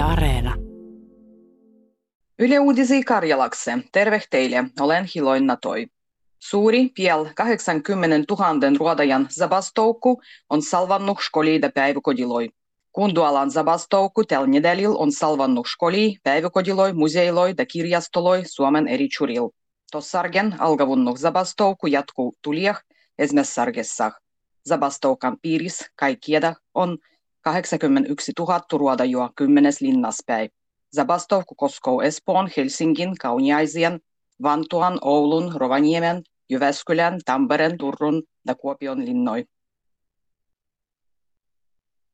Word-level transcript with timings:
Yle 0.00 0.06
Areena. 0.06 0.54
Yle 2.38 2.60
Uudisi 2.60 3.02
Karjalakse. 3.02 3.78
Terve 3.92 4.22
teille, 4.30 4.64
olen 4.80 5.06
Hiloinna 5.14 5.56
Toi. 5.56 5.86
Suuri, 6.38 6.88
piel 6.94 7.26
80 7.34 8.34
000 8.34 8.78
ruodajan 8.78 9.26
zabastoukku 9.30 10.22
on 10.50 10.62
salvannut 10.62 11.18
skoliida 11.20 11.70
päiväkodiloi. 11.74 12.48
Kundualan 12.92 13.50
zabastoukku 13.50 14.24
tel 14.24 14.46
nedelil 14.46 14.90
on 14.98 15.12
salvannut 15.12 15.66
skoli, 15.66 16.16
päiväkodiloi, 16.22 16.92
museiloi 16.92 17.54
ja 17.58 17.66
kirjastoloi 17.66 18.42
Suomen 18.46 18.88
eri 18.88 19.08
churil. 19.08 19.48
Tossargen 19.92 20.54
algavunnuk 20.58 21.18
zabastoukku 21.18 21.86
jatkuu 21.86 22.34
tuliah 22.42 22.80
esmessargessah. 23.18 24.12
Zabastoukan 24.68 25.36
piiris 25.42 25.90
kaikkieda 25.96 26.54
on 26.74 26.98
81 27.40 28.32
000 28.38 28.60
ruodajua 28.72 29.30
kymmenes 29.36 29.80
linnaspäi. 29.80 30.48
Zabastovku 30.96 31.54
koskoo 31.54 32.02
Espoon, 32.02 32.50
Helsingin, 32.56 33.16
Kauniaisien, 33.20 34.00
Vantuan, 34.42 34.98
Oulun, 35.00 35.52
Rovaniemen, 35.54 36.22
Jyväskylän, 36.48 37.20
Tampereen, 37.24 37.78
Turun 37.78 38.22
ja 38.46 38.54
Kuopion 38.54 39.06
linnoi. 39.06 39.44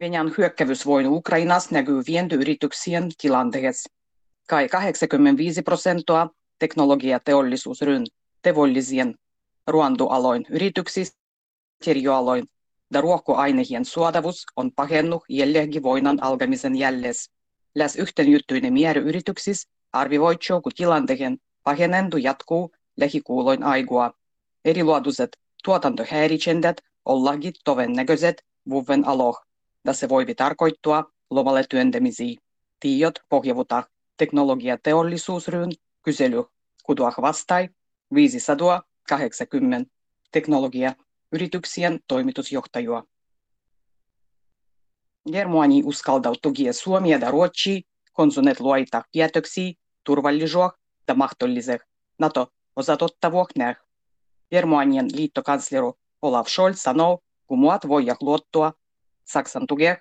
Venäjän 0.00 0.34
hyökkäysvoin 0.38 1.06
Ukrainas 1.06 1.70
näkyy 1.70 2.02
vientiyrityksien 2.06 3.08
tilanteessa. 3.20 3.90
Kai 4.48 4.68
85 4.68 5.62
prosenttia 5.62 6.28
teknologiateollisuusryn 6.58 8.04
teollisien 8.42 9.14
ruoantoaloin 9.66 10.46
yrityksistä 10.50 11.18
terjoaloin 11.84 12.44
ja 12.94 13.00
ruokkoaineiden 13.00 13.84
suodavuus 13.84 14.46
on 14.56 14.72
pahennut 14.72 15.24
jälleen 15.28 15.82
voinan 15.82 16.22
alkamisen 16.22 16.76
jälles. 16.76 17.30
Läs 17.74 17.96
yhteenjuttuinen 17.96 18.72
määrä 18.72 19.00
yrityksissä 19.00 19.68
arvioitsoo, 19.92 20.60
kun 20.60 20.72
tilanteen 20.76 21.38
pahenentu 21.64 22.16
jatkuu 22.16 22.72
lähikuuloin 22.96 23.62
aigua. 23.62 24.12
Eriluotuiset 24.64 25.36
tuotantohäiritsendät 25.64 26.76
ollakin 27.04 27.52
todennäköiset 27.64 28.44
vuoden 28.68 29.08
aloh, 29.08 29.46
ja 29.84 29.92
se 29.92 30.08
voi 30.08 30.26
tarkoittaa 30.36 31.04
lomalle 31.30 31.64
työntämisiä. 31.70 32.40
Tiedot 32.80 33.18
pohjavuta 33.28 33.82
teknologiateollisuusryyn 34.16 35.72
kysely 36.02 36.44
kutuah 36.82 37.14
vastai 37.20 37.68
580 38.14 39.90
teknologia 40.32 40.94
yrityksien 41.32 42.00
toimitusjohtajua. 42.08 43.04
Germani 45.32 45.82
uskaltautugia 45.84 46.72
Suomia 46.72 47.18
ja 47.18 47.30
Ruotsi 47.30 47.82
konsunet 48.12 48.60
luoita 48.60 49.02
päätöksiä 49.16 49.72
turvallisuus 50.04 50.72
ja 51.08 51.14
mahdolliseh 51.14 51.80
NATO-osatottavuokneh. 52.18 53.76
Germanian 54.50 55.08
liittokansleri 55.12 55.92
Olaf 56.22 56.48
Scholz 56.48 56.78
sanoo, 56.78 57.18
kun 57.46 57.58
muat 57.58 57.88
voivat 57.88 58.22
luottua 58.22 58.72
Saksan 59.24 59.66
tukea. 59.66 59.96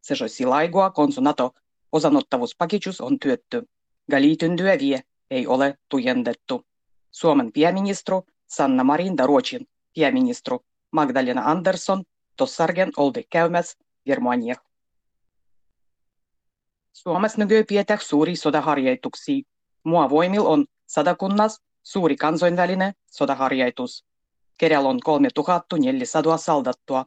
Se 0.00 0.28
silaigua 0.28 0.90
konsu 0.90 1.20
NATO 1.20 1.50
osanottavuuspakitsus 1.92 3.00
on 3.00 3.18
työtty. 3.18 3.62
Galiityntyä 4.10 4.78
vie 4.78 5.00
ei 5.30 5.46
ole 5.46 5.78
tujendettu. 5.88 6.66
Suomen 7.10 7.50
pääministeri 7.52 8.16
Sanna 8.46 8.84
Marin 8.84 9.14
ja 9.18 9.26
Ruotsin 9.26 9.66
pääministeri 9.96 10.56
Magdalena 10.90 11.42
Andersson 11.44 12.04
tossargen 12.36 12.92
oldi 12.96 13.22
käymässä 13.30 13.78
Germania. 14.06 14.54
Suomessa 16.92 17.38
nykyään 17.38 17.64
pidetään 17.68 18.00
suuri 18.02 18.36
sodaharjoituksia. 18.36 19.42
Mua 19.84 20.10
voimil 20.10 20.46
on 20.46 20.66
sadakunnas 20.86 21.60
suuri 21.82 22.16
kansainvälinen 22.16 22.92
sodaharjoitus. 23.10 24.04
Kerralla 24.58 24.88
on 24.88 25.00
3400 25.04 26.36
saldattua 26.36 27.04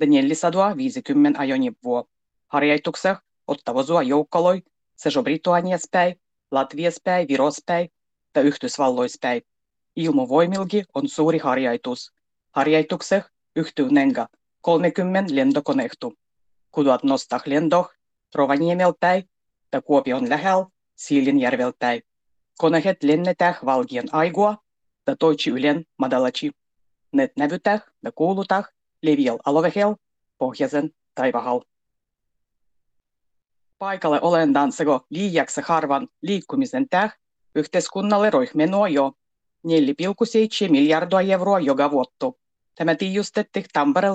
ja 0.00 0.06
450 0.06 1.40
ajoneuvoa. 1.40 2.04
Harjoituksessa 2.48 3.22
ottavosua 3.46 4.02
joukkoloi 4.02 4.62
sejo 4.96 5.22
Britanniaspäin, 5.22 6.20
Latviaspäin, 6.50 7.28
Virospäin 7.28 7.88
ja 8.34 8.42
Yhdysvalloispäin. 8.42 9.42
Ilmavoimilgi 9.98 10.84
on 10.94 11.08
suuri 11.08 11.38
harjoitus. 11.38 12.12
Harjoituksessa 12.50 13.30
yhtyy 13.56 13.88
nenga 13.90 14.28
30 14.60 15.34
lentokonehtu. 15.34 16.14
Kuduat 16.70 17.02
nostaa 17.02 17.40
lentoh 17.46 17.90
Rovaniemelpäin 18.34 19.30
ja 19.72 19.82
Kuopion 19.82 20.28
lähellä 20.28 20.66
Siilinjärvelpäin. 20.96 22.02
Konehet 22.58 23.02
lennetään 23.02 23.54
valgien 23.64 24.14
aigua 24.14 24.56
ja 25.06 25.16
toitsi 25.16 25.50
ylen 25.50 25.84
madalachi. 25.96 26.50
Net 27.12 27.32
nävytään 27.36 27.80
ja 28.04 28.12
kuulutaan 28.12 28.64
leviel 29.02 29.38
alovehel 29.44 29.94
pohjaisen 30.38 30.90
taivahal. 31.14 31.60
Paikalle 33.78 34.20
olendaan 34.20 34.72
sego 34.72 35.06
liiaksi 35.10 35.60
harvan 35.64 36.08
liikkumisen 36.22 36.88
täh 36.88 37.18
yhteiskunnalle 37.54 38.30
roihmenoa 38.30 38.88
jo 38.88 39.12
4,7 39.66 40.70
miljardia 40.70 41.20
euroa 41.20 41.60
joka 41.60 41.90
vuotta. 41.90 42.32
Tämä 42.74 42.94
tiijustettiin 42.94 43.64
Tampereen 43.72 44.14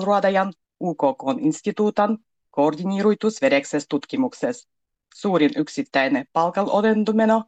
UKK-instituutan 0.80 2.18
koordiniiruitusvereksessä 2.50 3.86
tutkimuksessa. 3.90 4.68
Suurin 5.14 5.50
yksittäinen 5.56 6.26
palkalodentumeno 6.32 7.44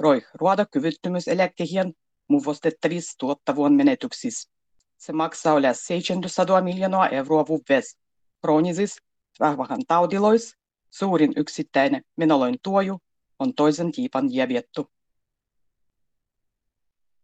roi 0.00 0.22
ruodakyvyttömyyseläkkeen 0.34 1.94
muvostettavissa 2.28 3.14
tuottavuuden 3.18 3.72
menetyksissä. 3.72 4.50
Se 4.96 5.12
maksaa 5.12 5.62
lähes 5.62 5.86
700 5.86 6.60
miljoonaa 6.60 7.08
euroa 7.08 7.46
vuodessa. 7.46 7.98
Kroonisissa 8.40 9.02
rahvahan 9.40 9.80
taudilois 9.88 10.56
suurin 10.90 11.32
yksittäinen 11.36 12.02
menoloin 12.16 12.56
tuoju 12.62 13.00
on 13.38 13.54
toisen 13.54 13.92
tiipan 13.92 14.34
jäviettu. 14.34 14.90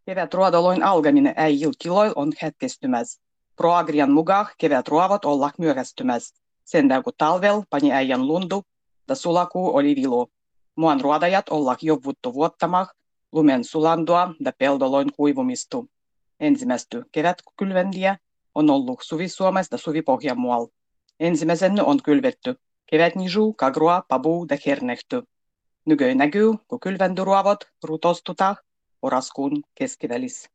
Kevätruodoloin 0.06 0.82
alkaminen 0.82 1.34
äijilkiloil 1.36 2.12
on 2.16 2.32
hetkestymässä. 2.42 3.22
Proagrian 3.56 4.12
mukaan 4.12 4.46
kevätruovat 4.58 5.24
olla 5.24 5.50
myöhästymässä. 5.58 6.36
Sen 6.64 6.88
kun 7.04 7.12
talvel 7.18 7.62
pani 7.70 7.92
äijän 7.92 8.28
lundu, 8.28 8.62
ja 9.08 9.14
sulakuu 9.14 9.76
oli 9.76 9.96
vilu. 9.96 10.30
Muan 10.76 11.00
ruodajat 11.00 11.48
olla 11.48 11.76
jovuttu 11.82 12.34
vuottamah, 12.34 12.88
lumen 13.32 13.64
sulandua 13.64 14.34
ja 14.40 14.52
peldoloin 14.58 15.12
kuivumistu. 15.16 15.90
Ensimmäistä 16.40 17.02
kevätkylvendiä 17.12 18.16
on 18.54 18.70
ollut 18.70 19.00
suvi 19.02 19.28
Suomessa 19.28 19.74
ja 19.74 19.78
suvi 19.78 20.02
Pohjanmualla. 20.02 20.68
Ensimmäisen 21.20 21.84
on 21.84 22.02
kylvetty 22.02 22.54
kevätniju, 22.90 23.52
kagrua, 23.52 24.02
pabu 24.08 24.46
ja 24.50 24.56
hernehty. 24.66 25.22
Nykyi 25.84 26.14
näkyy, 26.14 26.54
kun 26.68 26.80
kylventyruovot 26.80 27.58
rutostutaan 27.84 28.56
oraskuun 29.02 29.62
keskivälissä. 29.74 30.50